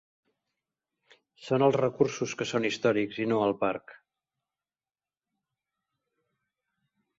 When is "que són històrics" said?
2.39-3.21